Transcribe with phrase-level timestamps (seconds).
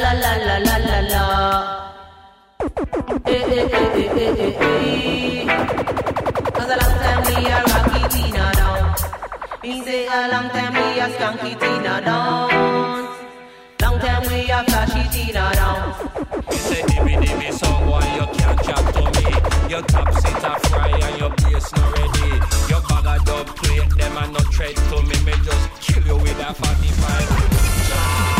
[0.00, 1.24] la la la la la la.
[3.26, 4.52] Eh eh eh eh eh, eh, eh.
[4.60, 5.46] hey.
[6.56, 8.94] Cause a long time we are Rocky Tina down.
[9.62, 12.48] Me say a long time we are Skanky Tina down.
[13.82, 15.82] Long time we are Flashy Tina down.
[16.50, 19.26] You say dimmy dimmy song, why you can't chat to me?
[19.72, 22.30] Your top seat a fry and your bass not ready.
[22.70, 25.16] Your bag a dub plate, them a no tread to me.
[25.26, 28.39] Me just kill you with a 45.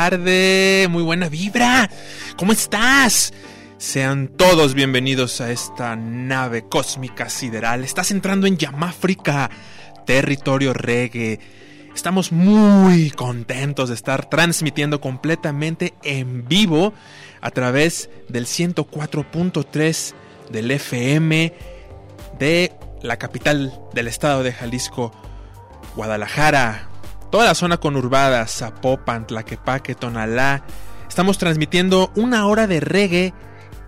[0.00, 1.90] Tarde, muy buena vibra.
[2.38, 3.34] ¿Cómo estás?
[3.76, 7.84] Sean todos bienvenidos a esta nave cósmica sideral.
[7.84, 9.50] Estás entrando en Yamáfrica,
[10.06, 11.38] territorio reggae.
[11.94, 16.94] Estamos muy contentos de estar transmitiendo completamente en vivo
[17.42, 20.14] a través del 104.3
[20.50, 21.52] del FM
[22.38, 22.72] de
[23.02, 25.12] la capital del estado de Jalisco,
[25.94, 26.89] Guadalajara,
[27.30, 30.64] toda la zona conurbada, Zapopan, Tlaquepaque, Tonalá.
[31.08, 33.32] Estamos transmitiendo una hora de reggae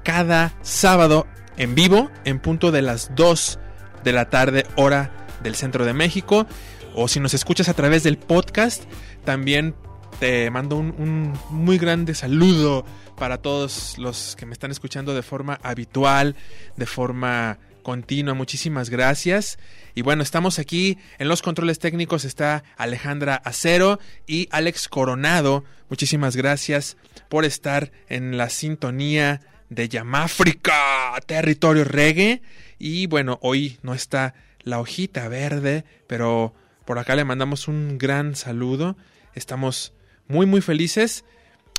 [0.05, 3.59] cada sábado en vivo en punto de las 2
[4.05, 6.47] de la tarde hora del centro de México.
[6.95, 8.85] O si nos escuchas a través del podcast,
[9.25, 9.75] también
[10.21, 12.85] te mando un, un muy grande saludo
[13.17, 16.37] para todos los que me están escuchando de forma habitual,
[16.77, 18.35] de forma continua.
[18.35, 19.59] Muchísimas gracias.
[19.95, 22.25] Y bueno, estamos aquí en los controles técnicos.
[22.25, 25.65] Está Alejandra Acero y Alex Coronado.
[25.89, 26.97] Muchísimas gracias
[27.29, 32.43] por estar en la sintonía de Yamáfrica, territorio reggae.
[32.79, 38.37] Y bueno, hoy no está la hojita verde, pero por acá le mandamos un gran
[38.37, 38.97] saludo.
[39.35, 39.93] Estamos
[40.29, 41.25] muy, muy felices.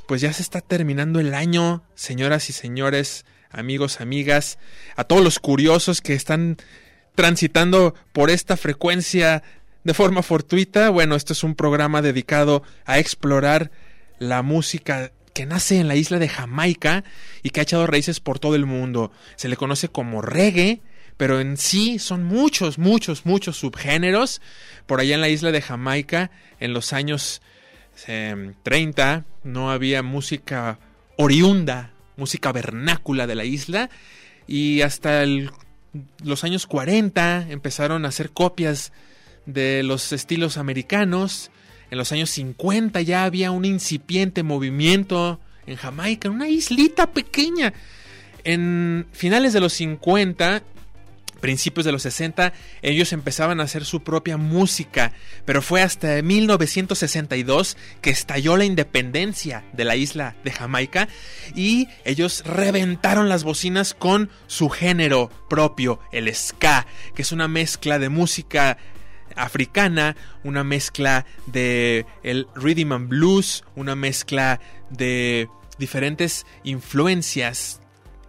[0.07, 4.57] Pues ya se está terminando el año, señoras y señores amigos, amigas,
[4.95, 6.57] a todos los curiosos que están
[7.15, 9.43] transitando por esta frecuencia
[9.83, 10.89] de forma fortuita.
[10.89, 13.71] Bueno, esto es un programa dedicado a explorar
[14.19, 17.03] la música que nace en la isla de Jamaica
[17.41, 19.11] y que ha echado raíces por todo el mundo.
[19.35, 20.81] Se le conoce como reggae,
[21.17, 24.41] pero en sí son muchos, muchos, muchos subgéneros.
[24.85, 27.41] Por allá en la isla de Jamaica, en los años
[28.07, 30.79] eh, 30, no había música
[31.17, 33.89] oriunda música vernácula de la isla
[34.47, 35.23] y hasta
[36.23, 38.91] los años 40 empezaron a hacer copias
[39.45, 41.51] de los estilos americanos.
[41.91, 47.73] En los años 50 ya había un incipiente movimiento en Jamaica, una islita pequeña.
[48.43, 50.63] En finales de los 50
[51.43, 55.11] principios de los 60 ellos empezaban a hacer su propia música,
[55.43, 61.09] pero fue hasta 1962 que estalló la independencia de la isla de Jamaica
[61.53, 67.99] y ellos reventaron las bocinas con su género propio, el ska, que es una mezcla
[67.99, 68.77] de música
[69.35, 77.81] africana, una mezcla de el rhythm and blues, una mezcla de diferentes influencias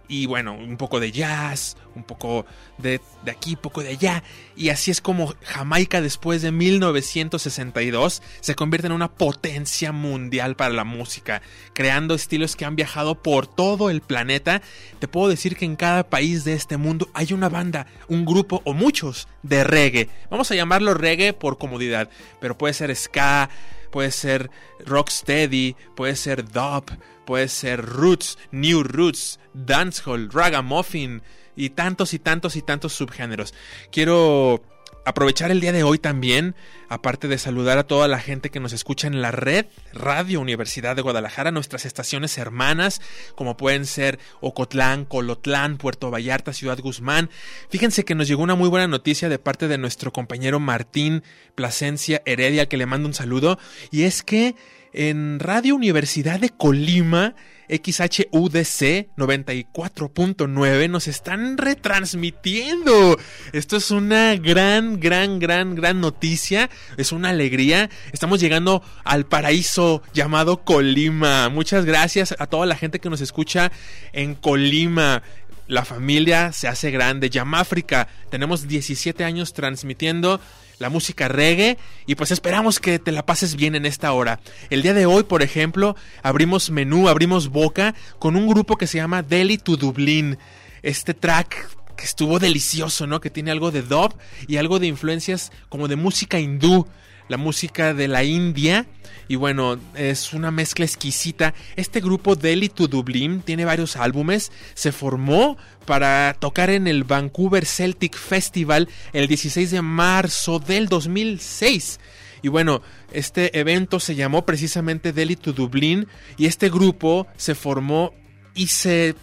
[0.07, 2.45] y bueno, un poco de jazz, un poco
[2.77, 4.23] de, de, aquí, poco de allá.
[4.55, 10.73] Y así es como Jamaica después de 1962 se convierte en una potencia mundial para
[10.73, 11.41] la música,
[11.73, 14.61] creando estilos que han viajado por todo el planeta.
[14.99, 18.61] Te puedo decir que en cada país de este mundo hay una banda, un grupo
[18.65, 20.09] o muchos de reggae.
[20.29, 22.09] Vamos a llamarlo reggae por comodidad,
[22.39, 23.49] pero puede ser ska,
[23.95, 24.51] puede ser
[24.85, 26.83] rocksteady, puede ser dub,
[27.25, 31.21] puede ser roots, new roots, dancehall, ragamuffin
[31.55, 33.53] y tantos y tantos y tantos subgéneros.
[33.93, 34.61] Quiero
[35.05, 36.55] aprovechar el día de hoy también,
[36.89, 40.95] aparte de saludar a toda la gente que nos escucha en la red Radio Universidad
[40.95, 43.01] de Guadalajara, nuestras estaciones hermanas,
[43.35, 47.29] como pueden ser Ocotlán, Colotlán, Puerto Vallarta, Ciudad Guzmán.
[47.69, 52.21] Fíjense que nos llegó una muy buena noticia de parte de nuestro compañero Martín Plasencia
[52.25, 53.59] Heredia, que le mando un saludo,
[53.91, 54.55] y es que
[54.91, 57.35] en Radio Universidad de Colima,
[57.69, 63.17] XHUDC 94.9 nos están retransmitiendo.
[63.53, 66.69] Esto es una gran, gran, gran, gran noticia.
[66.97, 67.89] Es una alegría.
[68.11, 71.49] Estamos llegando al paraíso llamado Colima.
[71.49, 73.71] Muchas gracias a toda la gente que nos escucha
[74.13, 75.23] en Colima.
[75.67, 77.29] La familia se hace grande.
[77.29, 78.07] Yamáfrica.
[78.29, 80.39] Tenemos 17 años transmitiendo
[80.79, 84.39] la música reggae y pues esperamos que te la pases bien en esta hora.
[84.69, 88.97] El día de hoy, por ejemplo, abrimos menú, abrimos boca con un grupo que se
[88.97, 90.37] llama Delhi to Dublin.
[90.81, 93.21] Este track que estuvo delicioso, ¿no?
[93.21, 94.13] Que tiene algo de dub
[94.47, 96.87] y algo de influencias como de música hindú,
[97.27, 98.85] la música de la India.
[99.27, 101.53] Y bueno, es una mezcla exquisita.
[101.75, 104.51] Este grupo Delhi to Dublin tiene varios álbumes.
[104.75, 111.99] Se formó para tocar en el Vancouver Celtic Festival el 16 de marzo del 2006.
[112.43, 118.13] Y bueno, este evento se llamó precisamente Delhi to Dublin y este grupo se formó
[118.53, 119.15] y se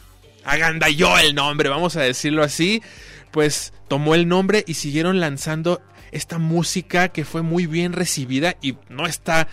[0.45, 2.83] agandalló el nombre, vamos a decirlo así,
[3.31, 5.81] pues tomó el nombre y siguieron lanzando
[6.13, 9.49] esta música que fue muy bien recibida y no está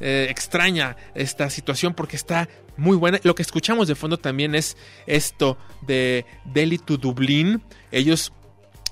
[0.00, 3.20] eh, extraña esta situación porque está muy buena.
[3.22, 7.62] Lo que escuchamos de fondo también es esto de Delhi to Dublin.
[7.92, 8.32] Ellos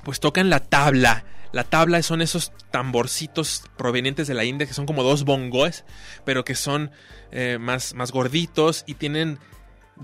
[0.05, 1.25] pues tocan la tabla.
[1.52, 5.85] La tabla son esos tamborcitos provenientes de la India que son como dos bongos,
[6.25, 6.91] pero que son
[7.31, 9.38] eh, más, más gorditos y tienen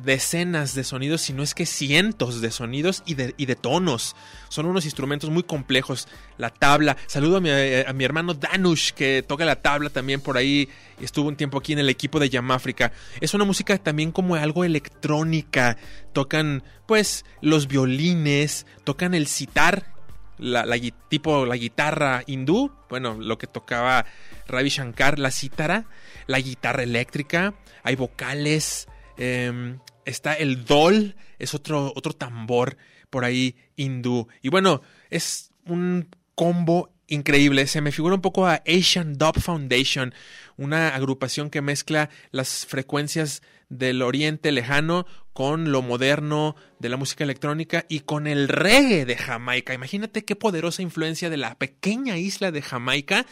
[0.03, 4.17] decenas de sonidos, si no es que cientos de sonidos y de, y de tonos.
[4.49, 6.09] Son unos instrumentos muy complejos.
[6.37, 6.97] La tabla.
[7.07, 10.69] Saludo a mi, a mi, hermano Danush, que toca la tabla también por ahí.
[11.01, 12.93] Estuvo un tiempo aquí en el equipo de Yamáfrica.
[13.21, 15.77] Es una música también como algo electrónica.
[16.13, 19.95] Tocan, pues, los violines, tocan el sitar,
[20.39, 20.65] la,
[21.09, 24.07] tipo la guitarra hindú, bueno, lo que tocaba
[24.47, 25.87] Ravi Shankar, la cítara,
[26.27, 28.89] la guitarra eléctrica, hay vocales,
[29.19, 32.77] eh, está el dol, es otro, otro tambor
[33.11, 34.29] por ahí hindú.
[34.43, 37.67] Y bueno, es un combo increíble.
[37.67, 40.15] Se me figura un poco a Asian Dub Foundation,
[40.57, 45.07] una agrupación que mezcla las frecuencias del oriente lejano
[45.39, 49.73] con lo moderno de la música electrónica y con el reggae de Jamaica.
[49.73, 53.25] Imagínate qué poderosa influencia de la pequeña isla de Jamaica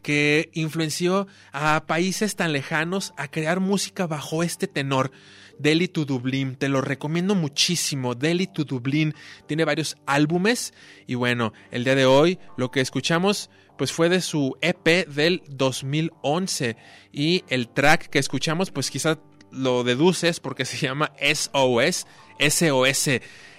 [0.00, 5.10] que influenció a países tan lejanos a crear música bajo este tenor.
[5.58, 8.14] Delhi to Dublin, te lo recomiendo muchísimo.
[8.14, 9.12] Delhi to Dublin
[9.48, 10.72] tiene varios álbumes
[11.08, 15.42] y bueno, el día de hoy lo que escuchamos pues fue de su EP del
[15.48, 16.76] 2011
[17.12, 19.18] y el track que escuchamos pues quizá
[19.50, 22.06] lo deduces porque se llama SOS,
[22.38, 23.10] SOS.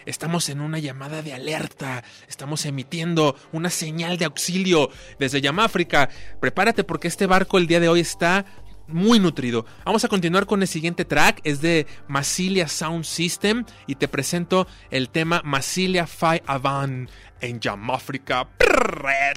[0.06, 6.10] Estamos en una llamada de alerta, estamos emitiendo una señal de auxilio desde Yamáfrica.
[6.40, 8.46] Prepárate porque este barco el día de hoy está
[8.88, 9.66] muy nutrido.
[9.86, 14.68] Vamos a continuar con el siguiente track, es de Massilia Sound System y te presento
[14.90, 18.48] el tema Massilia Fi Avan en Yamáfrica,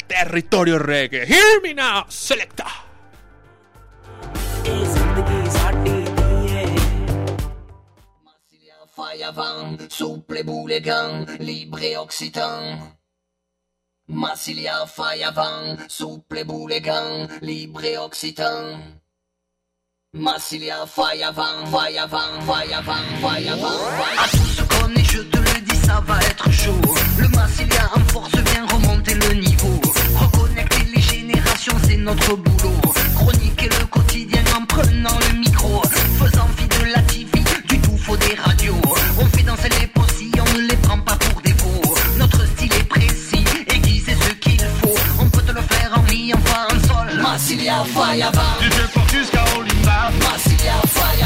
[0.06, 1.26] territorio reggae.
[1.26, 2.66] Hear me now, selecta.
[9.20, 12.78] Avant, souple boulégan, libre et occitan.
[14.08, 18.78] Massilia faille avant, souple boulégan, libre et occitan.
[20.14, 23.68] Massilia faille avant, faille avant, faille avant, faille avant.
[24.18, 26.80] À tout ce qu'on est, je te le dis, ça va être chaud.
[27.18, 29.78] Le Massilia en force vient remonter le niveau.
[30.16, 32.80] Reconnecter les générations, c'est notre boulot.
[33.14, 35.82] Chroniquer le quotidien en prenant le micro.
[36.18, 37.41] Faisant fi de la TV,
[38.02, 38.80] faux des radios.
[39.18, 41.94] On fait danser les possis, on ne les prend pas pour des faux.
[42.18, 44.94] Notre style est précis, aiguisé ce qu'il faut.
[45.20, 47.20] On peut te le faire en mi, en fa, en sol.
[47.22, 48.58] Massilia avant.
[48.60, 50.10] Du vieux jusqu'à Olimba.
[50.20, 51.22] Massilia faille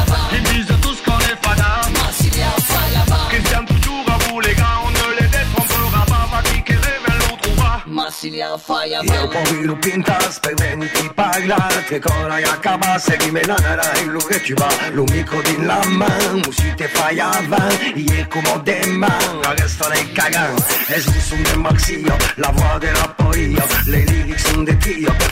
[8.18, 13.56] si Brasilia falla Yo moví los pintas, peventi bailar Che cora y acaba, seguime la
[13.56, 15.04] nara en lo che chiva va.
[15.12, 20.54] Mico di la man, musite fallaban Y Ie come de man, arresto le cagan
[20.88, 24.76] Es un son de maxillo, la voz de raporillo Le lyrics son de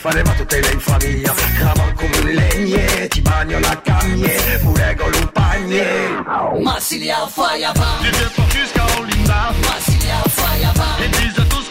[0.00, 1.22] fare ma tutte le infamie
[1.58, 6.22] Cava come un legne, ti bagno la cagne Murego lumpagne
[6.62, 9.52] Brasilia falla va Ti devo fisca o linda.
[9.60, 11.63] Brasilia falla va E disa tu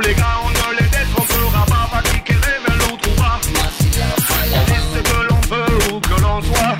[0.00, 1.88] les gars, on ne les détrompera pas.
[1.92, 3.40] Va qui rêve l'on trouvera.
[3.40, 6.76] On dit ce que l'on veut ou que l'on soit.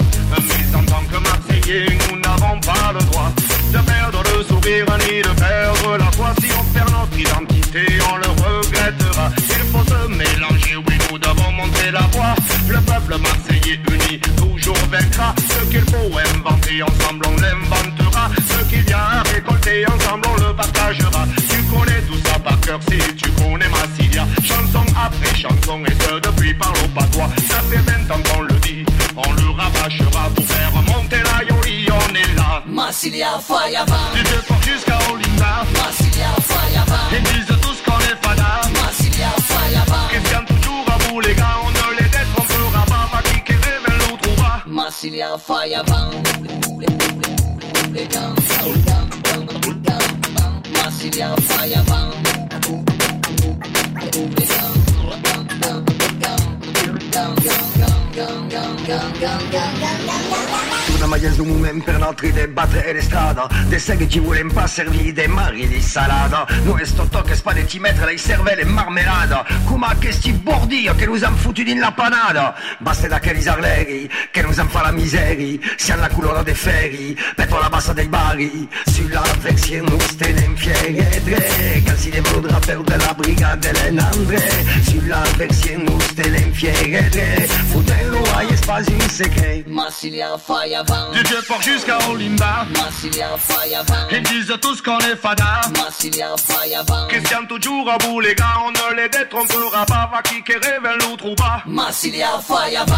[0.48, 3.30] Mais en tant que Marseillais, nous n'avons pas le droit
[3.72, 6.34] de perdre le sourire ni de perdre la foi.
[6.40, 7.86] Si on perd notre identité,
[25.46, 27.28] après chanson, et ce depuis par le patois.
[27.48, 28.84] Ça fait 20 ans qu'on le dit,
[29.16, 32.62] on le rabâchera pour faire monter la yoli, on est là.
[32.66, 33.96] Massilia avant.
[34.14, 35.64] Du vieux port jusqu'à Olinda.
[35.72, 36.26] Massilia
[36.82, 37.06] avant.
[37.12, 38.60] Ils disent tous qu'on est fada.
[38.80, 40.08] Massilia faille avant.
[40.08, 43.08] Christian toujours à vous les gars, on ne les détrompera pas.
[43.12, 44.62] Va qui rêve l'on trouvera.
[44.66, 46.10] Massilia avant.
[46.38, 47.26] Boule, boule, boule,
[47.92, 48.06] boule,
[60.96, 63.46] Una maglia zoom men per notre de battere de strada.
[63.68, 66.46] De sé che ci vuole un pas servire de mari di salada.
[66.62, 69.44] No è sto tocco e spade ci mettere le cervelle marmelada.
[69.64, 72.54] Come che sti bordio che nous han fottuti in la panada.
[72.78, 77.14] Basta da che risarleri che nous han fa la miseria Siamo la colonna dei ferri
[77.34, 78.66] petto la bassa dei bari.
[78.86, 81.82] Sulla vexie nous tenem fieri e dre.
[81.84, 87.46] Calci de voudra per della brigata dell'andre Sulla vexie nous tenem fieri e dre.
[87.68, 89.62] Fouten loyer, c'est pas inséquin.
[89.66, 90.76] Massilia faille.
[91.12, 92.66] Du vieux port jusqu'à Olimba.
[92.74, 93.76] Massilia faille.
[94.12, 95.60] Ils disent tous qu'on est fada.
[95.82, 96.76] Massilia faille.
[97.08, 100.10] Christian toujours à bout, les gars, on ne les détrompera pas.
[100.12, 101.62] Va qui rêve l'autre ou pas.
[101.66, 102.94] Massilia faille avant.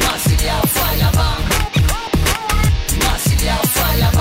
[0.00, 1.38] Massilia faille avant.
[2.98, 4.11] Massilia faille avant.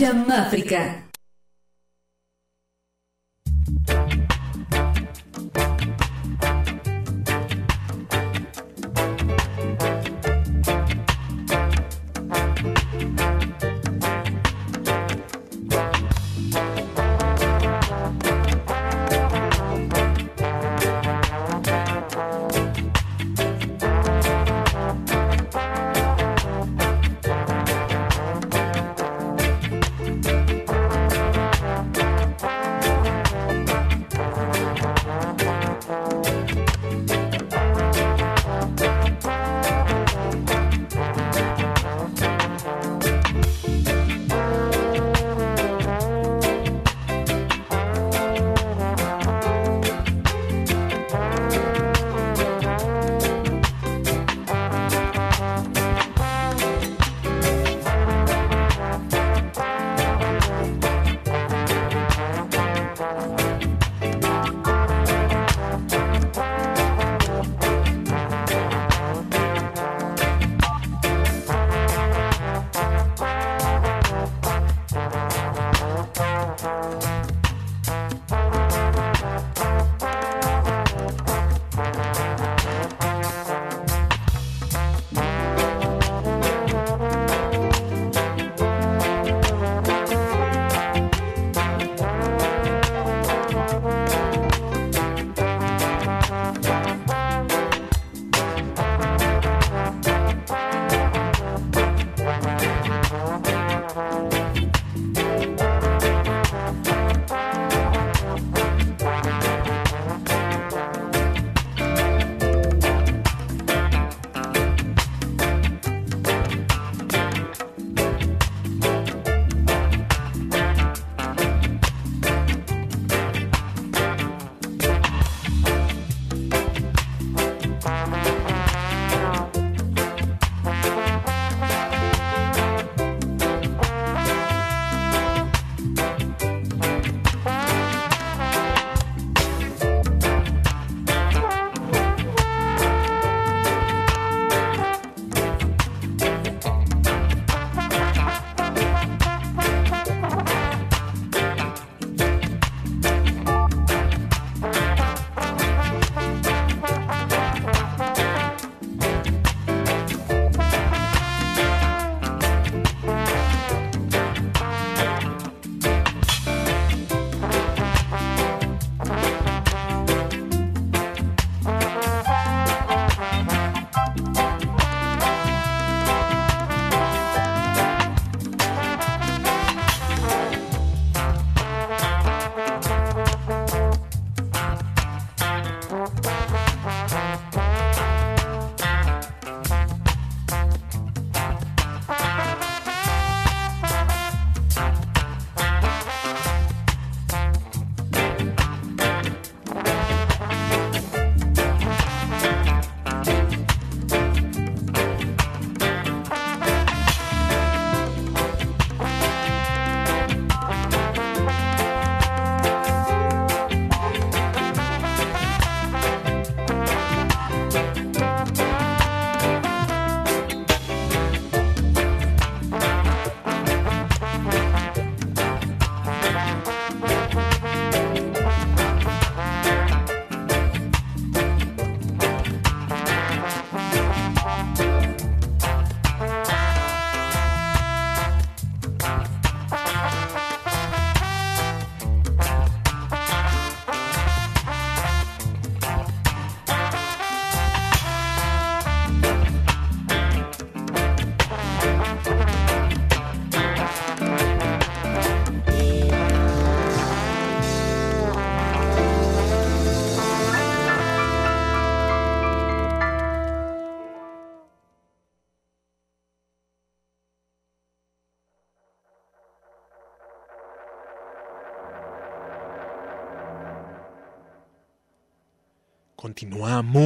[0.00, 1.09] Jammáfrica.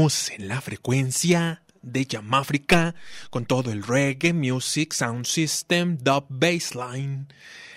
[0.04, 2.94] En la frecuencia de Yamáfrica
[3.30, 7.26] con todo el reggae, music, sound system, dub bassline.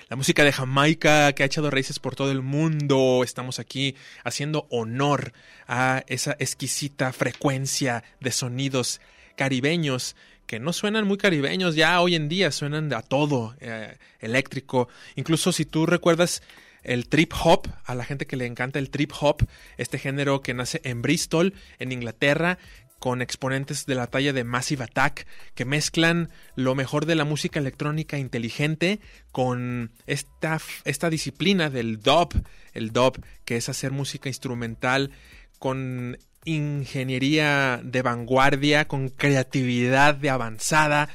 [0.09, 3.21] La música de Jamaica que ha echado raíces por todo el mundo.
[3.23, 5.31] Estamos aquí haciendo honor
[5.69, 8.99] a esa exquisita frecuencia de sonidos
[9.37, 14.89] caribeños que no suenan muy caribeños ya hoy en día, suenan a todo eh, eléctrico.
[15.15, 16.43] Incluso si tú recuerdas
[16.87, 19.47] el trip hop, a la gente que le encanta el trip hop,
[19.77, 22.57] este género que nace en Bristol, en Inglaterra,
[22.99, 27.59] con exponentes de la talla de Massive Attack que mezclan lo mejor de la música
[27.59, 28.99] electrónica inteligente
[29.31, 32.33] con esta, esta disciplina del dub,
[32.73, 35.11] el dub que es hacer música instrumental
[35.59, 41.09] con ingeniería de vanguardia, con creatividad de avanzada.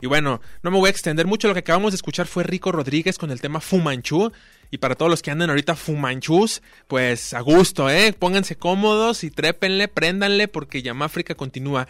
[0.00, 2.70] Y bueno, no me voy a extender mucho, lo que acabamos de escuchar fue Rico
[2.70, 4.32] Rodríguez con el tema Fumanchu.
[4.70, 8.12] Y para todos los que andan ahorita fumanchus, pues a gusto, ¿eh?
[8.12, 11.88] Pónganse cómodos y trépenle, préndanle, porque Yamáfrica continúa.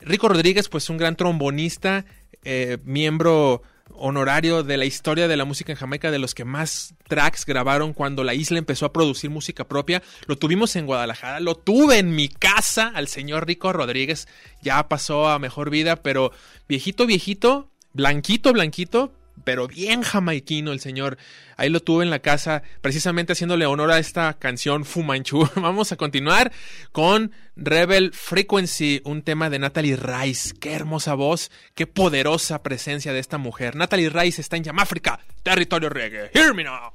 [0.00, 2.04] Rico Rodríguez, pues un gran trombonista,
[2.44, 3.62] eh, miembro
[3.94, 7.92] honorario de la historia de la música en Jamaica, de los que más tracks grabaron
[7.92, 10.02] cuando la isla empezó a producir música propia.
[10.26, 14.28] Lo tuvimos en Guadalajara, lo tuve en mi casa al señor Rico Rodríguez,
[14.62, 16.32] ya pasó a mejor vida, pero
[16.68, 19.12] viejito, viejito, blanquito, blanquito,
[19.44, 21.18] pero bien jamaiquino el señor.
[21.56, 25.48] Ahí lo tuve en la casa, precisamente haciéndole honor a esta canción Fumanchu.
[25.56, 26.52] Vamos a continuar
[26.92, 30.54] con Rebel Frequency, un tema de Natalie Rice.
[30.58, 33.76] Qué hermosa voz, qué poderosa presencia de esta mujer.
[33.76, 36.30] Natalie Rice está en Yamáfrica, territorio reggae.
[36.34, 36.92] Hear me now.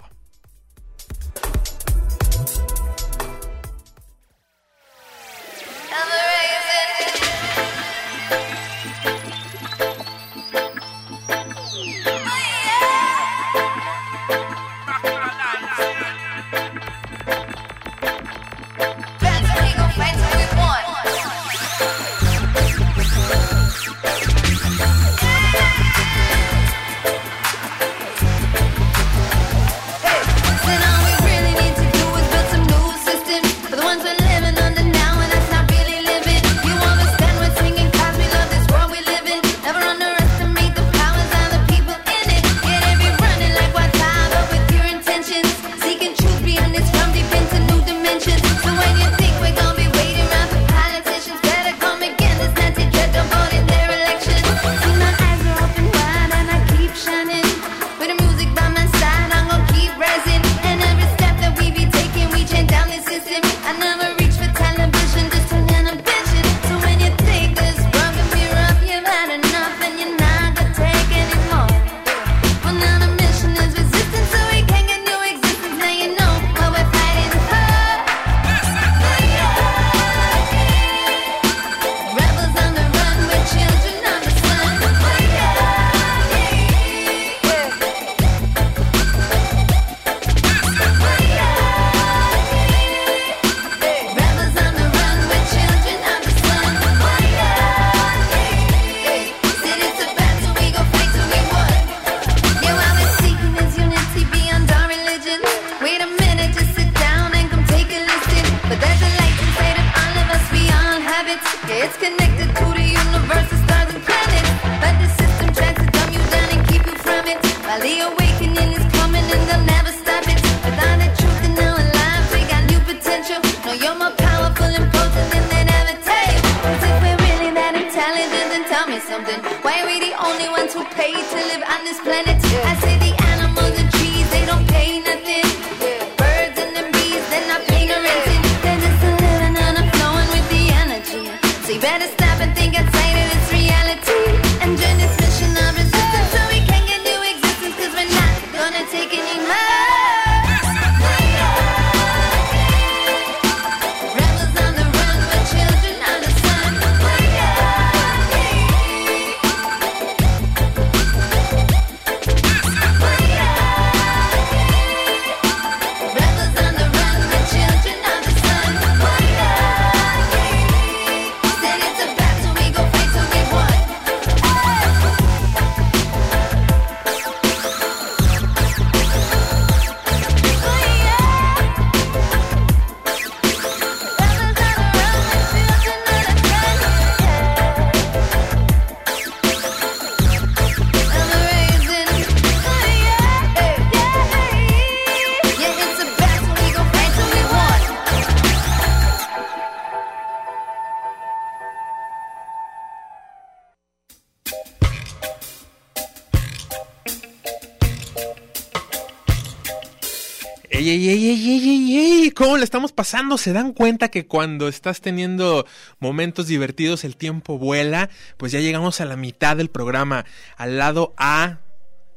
[210.77, 212.31] ¡Ey, ey, ey, ey, ey, ey!
[212.31, 213.37] ¿Cómo le estamos pasando?
[213.37, 215.65] ¿Se dan cuenta que cuando estás teniendo
[215.99, 218.09] momentos divertidos el tiempo vuela?
[218.35, 220.25] Pues ya llegamos a la mitad del programa,
[220.57, 221.59] al lado A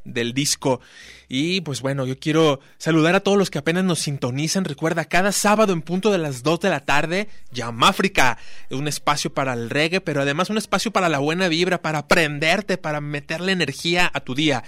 [0.05, 0.81] del disco.
[1.29, 4.65] Y pues bueno, yo quiero saludar a todos los que apenas nos sintonizan.
[4.65, 8.39] Recuerda, cada sábado en punto de las 2 de la tarde, Yamáfrica,
[8.71, 12.79] un espacio para el reggae, pero además un espacio para la buena vibra, para aprenderte,
[12.79, 14.65] para meterle energía a tu día.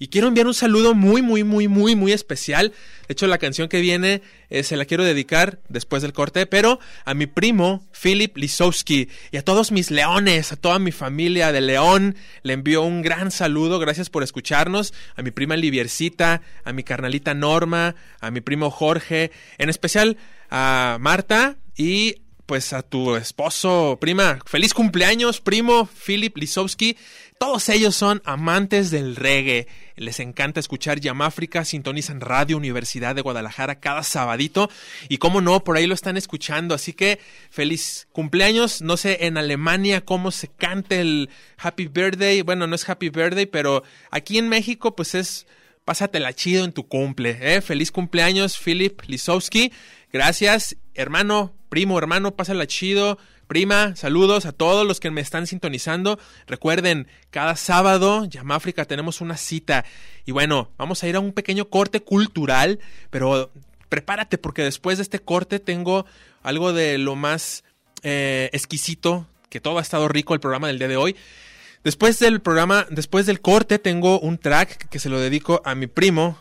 [0.00, 2.72] Y quiero enviar un saludo muy, muy, muy, muy, muy especial.
[3.06, 6.80] De hecho, la canción que viene eh, se la quiero dedicar después del corte, pero
[7.04, 11.60] a mi primo, Philip Lisowski, y a todos mis leones, a toda mi familia de
[11.60, 13.78] León, le envío un gran saludo.
[13.78, 14.92] Gracias por escucharnos.
[15.14, 15.99] A mi prima Liviercita
[16.64, 20.16] a mi carnalita Norma, a mi primo Jorge, en especial
[20.50, 24.40] a Marta y pues a tu esposo, prima.
[24.44, 26.96] Feliz cumpleaños, primo Philip Lisowski.
[27.38, 29.68] Todos ellos son amantes del reggae.
[29.94, 34.68] Les encanta escuchar Yamáfrica, sintonizan Radio Universidad de Guadalajara cada sabadito.
[35.08, 36.74] Y cómo no, por ahí lo están escuchando.
[36.74, 38.82] Así que feliz cumpleaños.
[38.82, 42.42] No sé en Alemania cómo se cante el Happy Birthday.
[42.42, 45.46] Bueno, no es Happy Birthday, pero aquí en México pues es
[45.90, 47.36] Pásatela chido en tu cumple.
[47.40, 47.60] ¿eh?
[47.60, 49.72] Feliz cumpleaños, Philip Lisowski.
[50.12, 53.18] Gracias, hermano, primo, hermano, pásala chido.
[53.48, 56.20] Prima, saludos a todos los que me están sintonizando.
[56.46, 59.84] Recuerden, cada sábado, Yamáfrica, tenemos una cita.
[60.24, 62.78] Y bueno, vamos a ir a un pequeño corte cultural,
[63.10, 63.50] pero
[63.88, 66.06] prepárate porque después de este corte tengo
[66.44, 67.64] algo de lo más
[68.04, 71.16] eh, exquisito, que todo ha estado rico el programa del día de hoy.
[71.82, 75.86] Después del programa, después del corte, tengo un track que se lo dedico a mi
[75.86, 76.38] primo,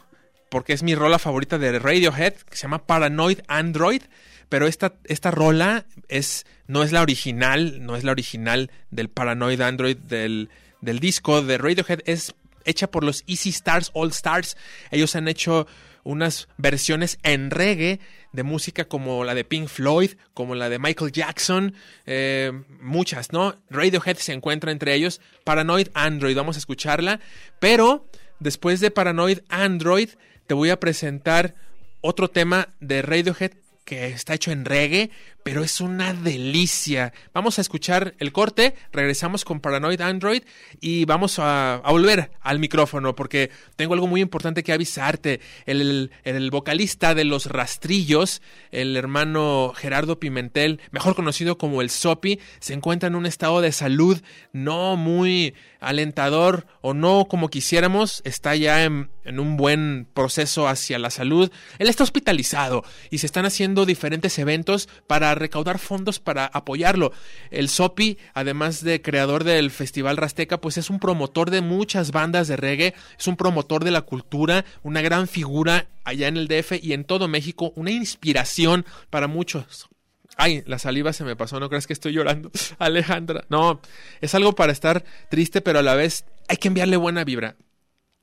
[0.49, 4.01] porque es mi rola favorita de Radiohead, que se llama Paranoid Android.
[4.49, 9.61] Pero esta, esta rola es, no es la original, no es la original del Paranoid
[9.61, 10.49] Android del,
[10.81, 12.33] del disco de Radiohead, es
[12.65, 14.57] hecha por los Easy Stars All Stars.
[14.91, 15.67] Ellos han hecho
[16.09, 17.99] unas versiones en reggae
[18.33, 21.75] de música como la de Pink Floyd, como la de Michael Jackson,
[22.07, 23.55] eh, muchas, ¿no?
[23.69, 27.19] Radiohead se encuentra entre ellos, Paranoid Android, vamos a escucharla,
[27.59, 28.07] pero
[28.39, 30.09] después de Paranoid Android
[30.47, 31.53] te voy a presentar
[32.01, 33.51] otro tema de Radiohead
[33.85, 35.11] que está hecho en reggae,
[35.43, 37.13] pero es una delicia.
[37.33, 40.43] Vamos a escuchar el corte, regresamos con Paranoid Android
[40.81, 45.39] y vamos a, volver al micrófono porque tengo algo muy importante que avisarte.
[45.65, 52.39] El, el, vocalista de Los Rastrillos, el hermano Gerardo Pimentel, mejor conocido como el Sopi,
[52.59, 54.21] se encuentra en un estado de salud
[54.51, 60.99] no muy alentador o no como quisiéramos, está ya en, en un buen proceso hacia
[60.99, 61.51] la salud.
[61.77, 67.11] Él está hospitalizado y se están haciendo diferentes eventos para recaudar fondos para apoyarlo.
[67.51, 72.47] El Sopi, además de creador del Festival Rasteca, pues es un promotor de muchas bandas
[72.47, 76.73] de reggae, es un promotor de la cultura, una gran figura allá en el DF
[76.81, 79.89] y en todo México, una inspiración para muchos.
[80.37, 83.43] Ay, la saliva se me pasó, no crees que estoy llorando, Alejandra.
[83.49, 83.81] No,
[84.21, 87.55] es algo para estar triste, pero a la vez hay que enviarle buena vibra.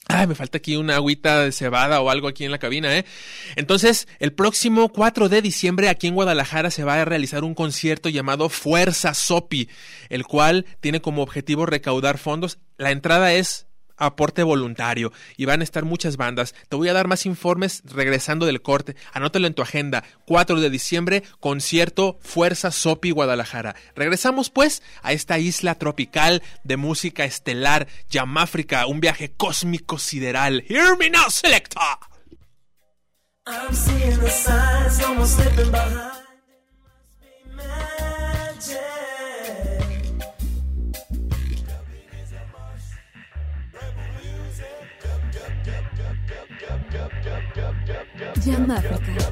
[0.09, 3.05] Ay, me falta aquí una agüita de cebada o algo aquí en la cabina, ¿eh?
[3.57, 8.09] Entonces, el próximo 4 de diciembre aquí en Guadalajara se va a realizar un concierto
[8.09, 9.69] llamado Fuerza Sopi,
[10.09, 12.59] el cual tiene como objetivo recaudar fondos.
[12.79, 13.66] La entrada es
[13.97, 16.55] aporte voluntario y van a estar muchas bandas.
[16.69, 18.97] Te voy a dar más informes regresando del corte.
[19.13, 20.05] Anótalo en tu agenda.
[20.27, 23.77] 4 de diciembre, concierto Fuerza Sopi Guadalajara.
[23.95, 30.65] Regresamos pues a esta isla tropical de música estelar, Yamáfrica, un viaje cósmico sideral.
[30.69, 31.81] Hear me now, selector.
[33.49, 34.77] I'm seeing the signs.
[48.47, 49.27] Ян Африка.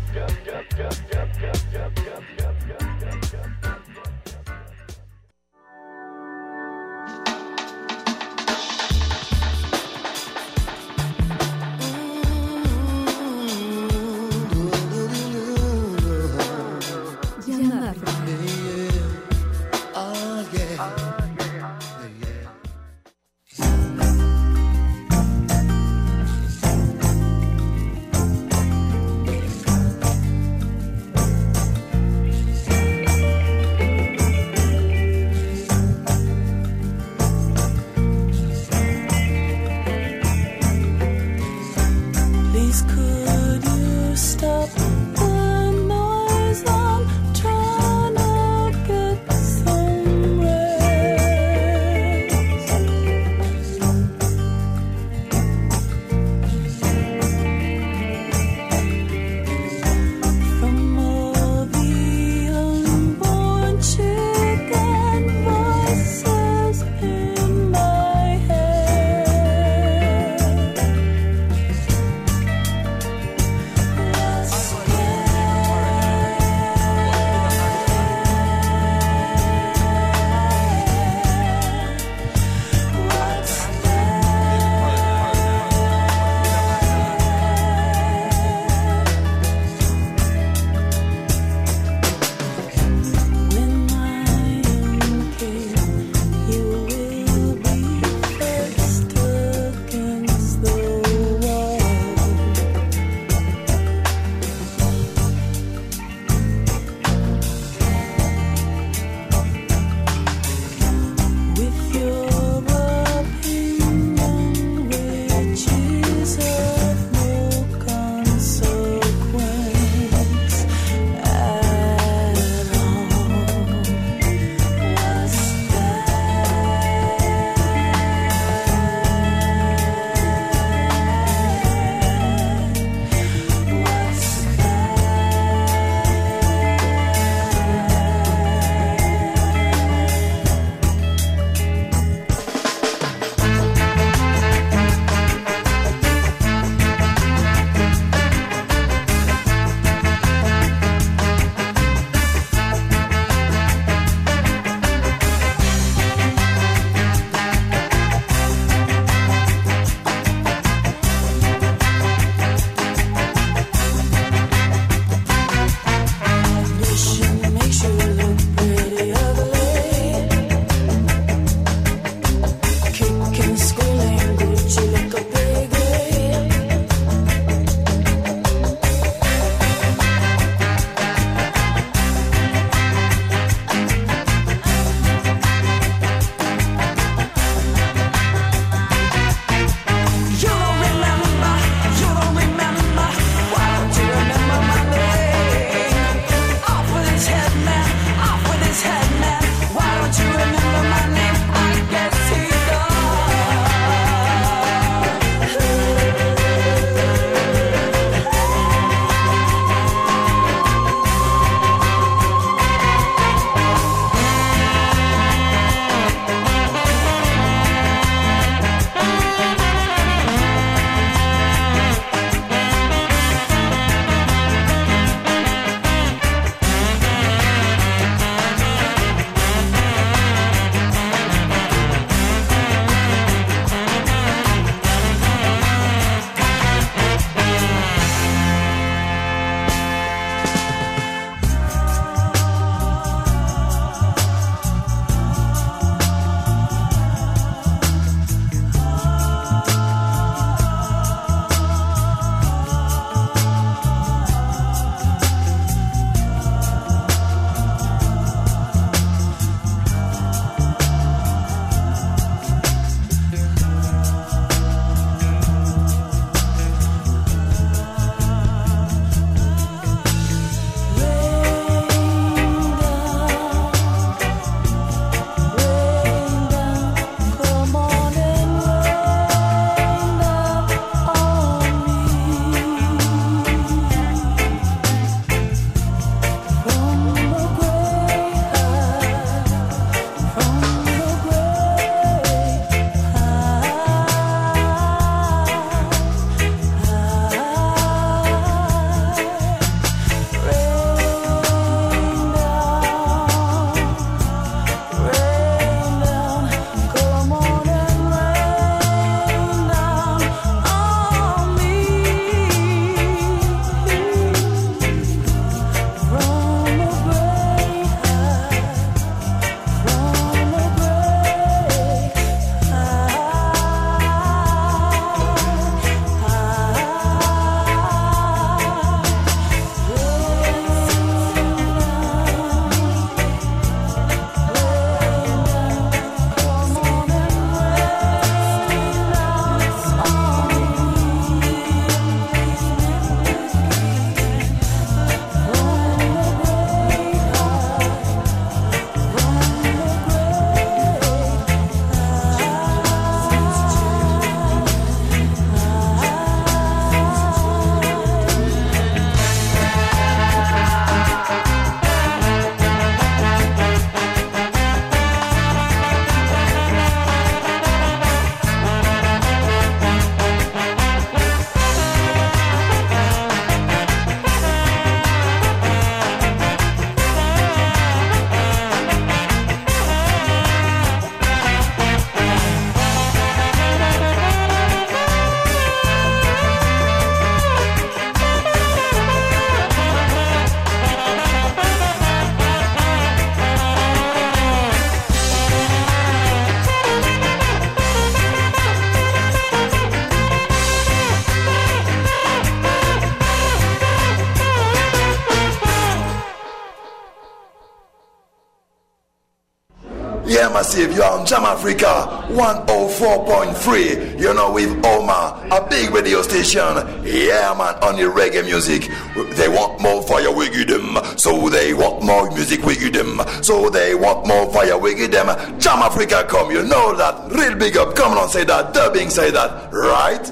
[410.74, 414.20] Massive, you're on Jam Africa 104.3.
[414.20, 416.76] You know, with Oma, a big radio station.
[417.04, 418.90] Yeah, man, on the reggae music.
[419.36, 420.98] They want more fire, give them.
[421.16, 423.20] So they want more music, give them.
[423.42, 425.26] So they want more fire, give them.
[425.60, 427.30] Jam Africa come, you know that.
[427.32, 428.74] Real big up, come on, say that.
[428.74, 429.72] Dubbing, say that.
[429.72, 430.30] Right?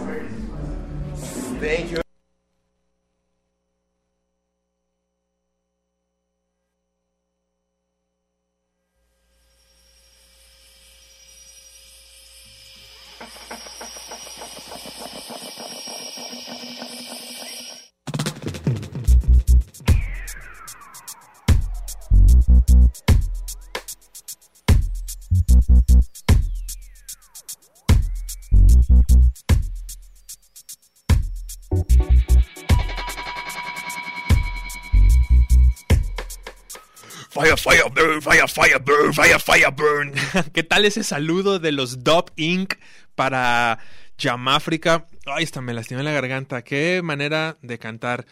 [37.42, 40.12] Fire, fire, burn, fire, fire, burn, fire, fire, burn.
[40.54, 42.74] ¿Qué tal ese saludo de los Dub Inc.
[43.16, 43.80] para
[44.16, 45.08] Jamáfrica?
[45.26, 46.62] Ay, está, me lastimé la garganta.
[46.62, 48.26] Qué manera de cantar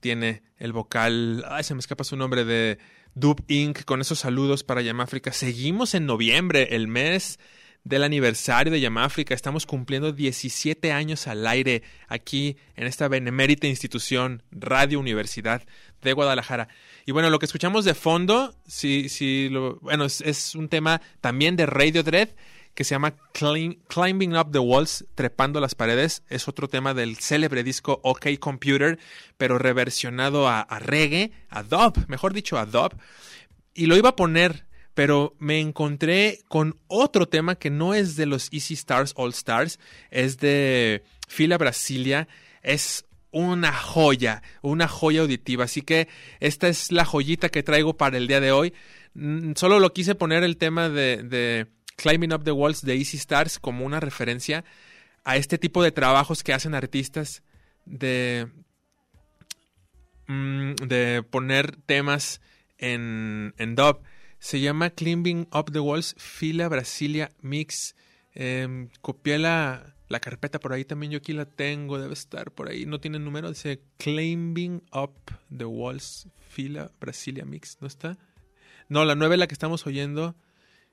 [0.00, 1.44] tiene el vocal.
[1.50, 2.78] Ay, se me escapa su nombre de
[3.14, 3.84] Dub Inc.
[3.84, 5.32] con esos saludos para Yamáfrica.
[5.32, 7.38] Seguimos en noviembre, el mes
[7.86, 9.32] del aniversario de Yamáfrica.
[9.32, 15.62] Estamos cumpliendo 17 años al aire aquí en esta benemérita institución, Radio Universidad
[16.02, 16.66] de Guadalajara.
[17.06, 21.00] Y bueno, lo que escuchamos de fondo, sí, sí, lo, bueno, es, es, un tema
[21.20, 22.30] también de Radio Dread
[22.74, 26.24] que se llama Climbing Up the Walls, Trepando las Paredes.
[26.28, 28.98] Es otro tema del célebre disco OK Computer,
[29.36, 32.96] pero reversionado a, a reggae, a dub, mejor dicho, a dub.
[33.74, 34.65] Y lo iba a poner,
[34.96, 39.78] pero me encontré con otro tema que no es de los Easy Stars All Stars,
[40.10, 42.28] es de Fila Brasilia.
[42.62, 45.64] Es una joya, una joya auditiva.
[45.64, 46.08] Así que
[46.40, 48.72] esta es la joyita que traigo para el día de hoy.
[49.54, 51.66] Solo lo quise poner el tema de, de
[51.96, 54.64] Climbing Up the Walls de Easy Stars como una referencia
[55.24, 57.42] a este tipo de trabajos que hacen artistas
[57.84, 58.48] de,
[60.26, 62.40] de poner temas
[62.78, 64.00] en, en dub.
[64.38, 67.96] Se llama Climbing Up the Walls Fila Brasilia Mix.
[68.34, 72.68] Eh, copié la, la carpeta por ahí también, yo aquí la tengo, debe estar por
[72.68, 72.86] ahí.
[72.86, 75.14] No tiene número, dice Climbing Up
[75.56, 78.18] the Walls Fila Brasilia Mix, ¿no está?
[78.88, 80.36] No, la nueva es la que estamos oyendo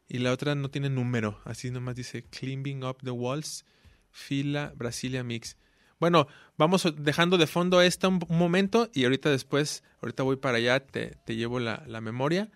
[0.07, 3.65] y la otra no tiene número, así nomás dice Climbing Up the Walls
[4.09, 5.57] Fila Brasilia Mix.
[5.99, 6.27] Bueno,
[6.57, 11.15] vamos dejando de fondo esta un momento y ahorita después, ahorita voy para allá, te,
[11.25, 12.51] te llevo la, la, memoria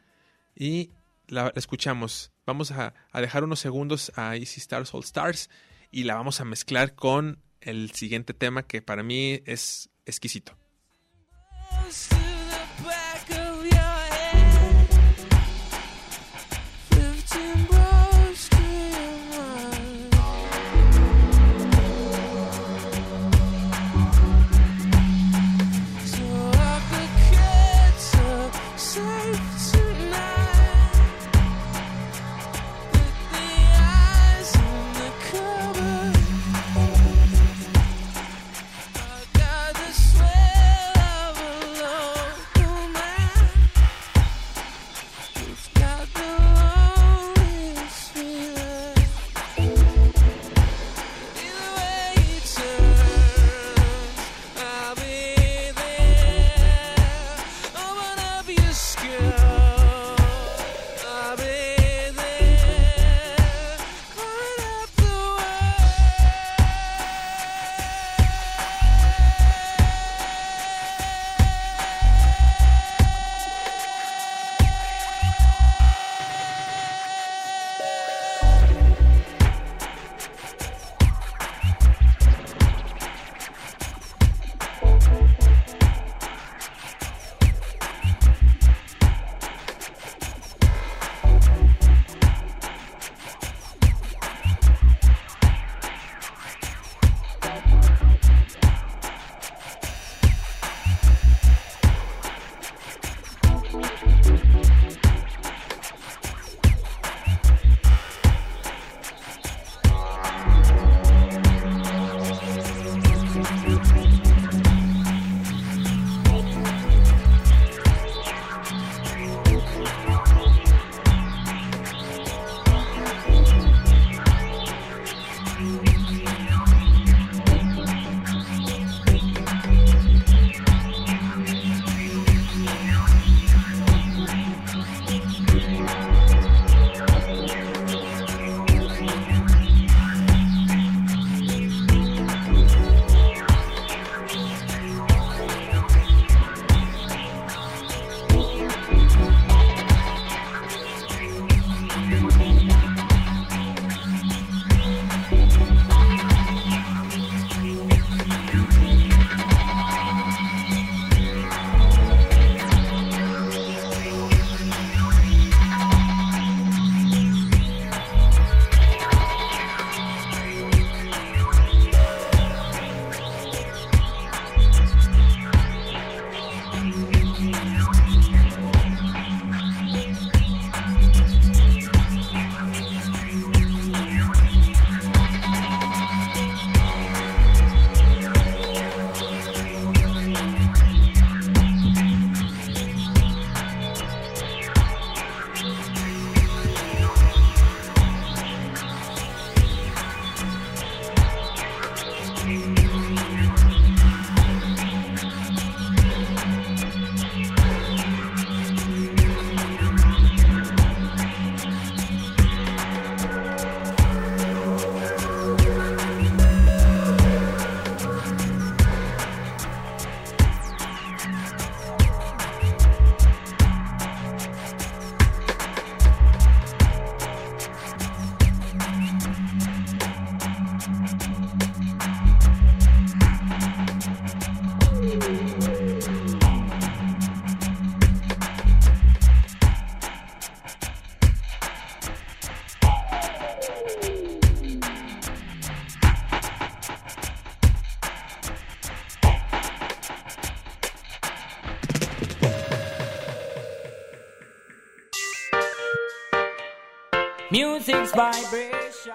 [0.58, 0.92] y
[1.28, 2.32] la, la escuchamos.
[2.46, 5.50] Vamos a, dejar unos segundos a Easy Stars All Stars
[5.92, 10.58] y la vamos a mezclar con el siguiente tema que para mí es exquisito.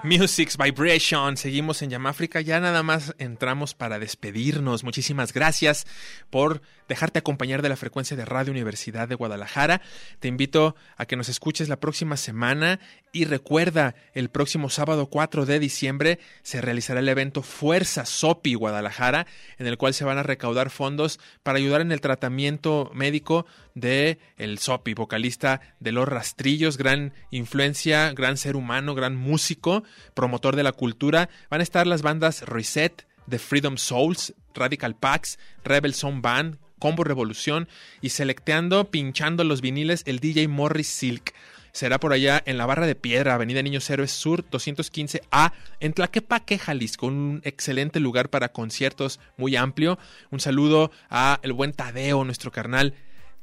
[0.04, 1.36] Music's Vibration.
[1.36, 2.40] Seguimos en Yamáfrica.
[2.40, 4.82] Ya nada más entramos para despedirnos.
[4.82, 5.86] Muchísimas gracias
[6.32, 9.82] por dejarte acompañar de la frecuencia de Radio Universidad de Guadalajara.
[10.18, 12.80] Te invito a que nos escuches la próxima semana
[13.12, 19.26] y recuerda, el próximo sábado 4 de diciembre se realizará el evento Fuerza Sopi Guadalajara,
[19.58, 24.18] en el cual se van a recaudar fondos para ayudar en el tratamiento médico de
[24.38, 30.62] el Sopi, vocalista de Los Rastrillos, gran influencia, gran ser humano, gran músico, promotor de
[30.62, 31.28] la cultura.
[31.50, 37.04] Van a estar las bandas Reset, The Freedom Souls, Radical Pax, Rebel Sound Band, Combo
[37.04, 37.68] Revolución
[38.00, 41.32] y selecteando, pinchando los viniles el DJ Morris Silk.
[41.72, 46.58] Será por allá en la Barra de Piedra, Avenida Niños Héroes Sur 215A, en Tlaquepaque,
[46.58, 47.06] Jalisco.
[47.06, 49.98] Un excelente lugar para conciertos muy amplio.
[50.30, 52.94] Un saludo a el buen Tadeo, nuestro carnal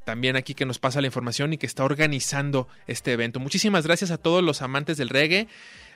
[0.10, 3.40] también aquí que nos pasa la información y que está organizando este evento.
[3.40, 5.48] Muchísimas gracias a todos los amantes del reggae,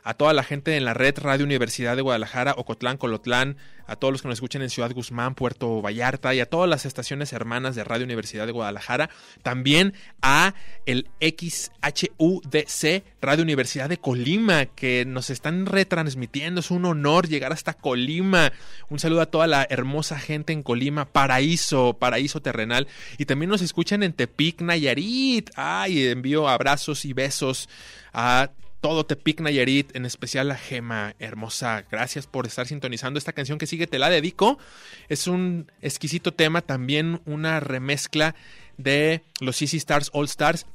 [0.04, 4.14] a toda la gente en la red Radio Universidad de Guadalajara, Ocotlán, Colotlán, a todos
[4.14, 7.76] los que nos escuchan en Ciudad Guzmán, Puerto Vallarta y a todas las estaciones hermanas
[7.76, 9.10] de Radio Universidad de Guadalajara.
[9.42, 10.54] También a
[10.86, 16.62] el XHUDC Radio Universidad de Colima que nos están retransmitiendo.
[16.62, 18.54] Es un honor llegar hasta Colima.
[18.90, 22.88] Un saludo a toda la hermosa gente en Colima, paraíso, paraíso terrenal.
[23.18, 25.50] Y también nos escuchan en Tepic, Nayarit.
[25.56, 27.68] Ay, envío abrazos y besos
[28.14, 28.52] a
[28.84, 31.86] todo Tepic Nayarit, en especial a Gema hermosa.
[31.90, 34.60] Gracias por estar sintonizando esta canción que sigue, te la dedico.
[35.08, 38.36] Es un exquisito tema, también una remezcla
[38.76, 40.66] de los Easy Stars All Stars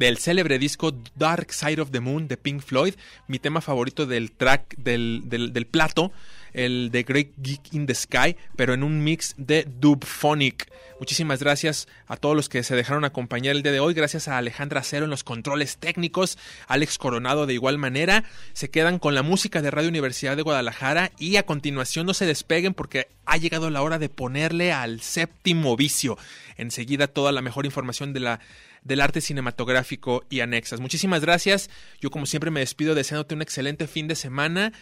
[0.00, 2.94] del célebre disco Dark Side of the Moon de Pink Floyd,
[3.28, 6.10] mi tema favorito del track del, del, del plato,
[6.54, 10.72] el de Great Geek in the Sky, pero en un mix de Dubphonic.
[11.00, 13.94] Muchísimas gracias a todos los que se dejaron acompañar el día de hoy.
[13.94, 16.38] Gracias a Alejandra Cero en los controles técnicos,
[16.68, 18.24] Alex Coronado de igual manera.
[18.52, 22.26] Se quedan con la música de Radio Universidad de Guadalajara y a continuación no se
[22.26, 26.16] despeguen porque ha llegado la hora de ponerle al séptimo vicio.
[26.56, 28.40] Enseguida toda la mejor información de la
[28.84, 30.78] del arte cinematográfico y anexas.
[30.78, 31.70] Muchísimas gracias.
[32.00, 34.72] Yo como siempre me despido deseándote un excelente fin de semana.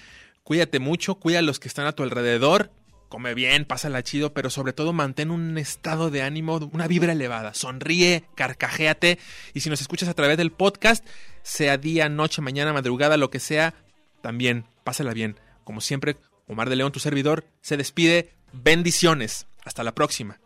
[0.44, 2.70] Cuídate mucho, cuida a los que están a tu alrededor.
[3.08, 7.54] Come bien, pásala chido, pero sobre todo mantén un estado de ánimo, una vibra elevada.
[7.54, 9.18] Sonríe, carcajéate.
[9.52, 11.06] Y si nos escuchas a través del podcast,
[11.42, 13.74] sea día, noche, mañana, madrugada, lo que sea,
[14.22, 15.38] también pásala bien.
[15.64, 16.16] Como siempre,
[16.48, 18.32] Omar de León, tu servidor, se despide.
[18.52, 19.46] Bendiciones.
[19.64, 20.40] Hasta la próxima.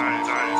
[0.00, 0.24] time.
[0.24, 0.59] time.